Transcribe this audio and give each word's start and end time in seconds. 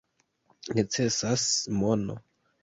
Necesas 0.77 1.45
mono. 1.83 2.19